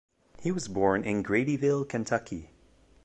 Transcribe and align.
He 0.39 0.51
was 0.51 0.67
born 0.67 1.03
in 1.03 1.21
Gradyville, 1.23 1.87
Kentucky. 1.87 2.49